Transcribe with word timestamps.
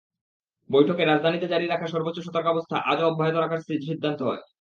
বৈঠকে 0.69 1.03
রাজধানীতে 1.05 1.47
জারি 1.47 1.65
রাখা 1.67 1.87
সর্বোচ্চ 1.87 2.17
সতর্কাবস্থা 2.19 2.75
আজও 2.91 3.07
অব্যাহত 3.07 3.35
রাখার 3.35 3.61
সিদ্ধান্ত 3.83 4.19
হয়। 4.21 4.41